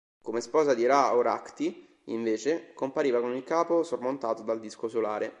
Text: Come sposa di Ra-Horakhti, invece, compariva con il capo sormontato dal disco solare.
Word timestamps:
Come 0.19 0.41
sposa 0.41 0.73
di 0.73 0.87
Ra-Horakhti, 0.87 1.99
invece, 2.05 2.73
compariva 2.73 3.21
con 3.21 3.35
il 3.35 3.43
capo 3.43 3.83
sormontato 3.83 4.41
dal 4.41 4.59
disco 4.59 4.87
solare. 4.87 5.29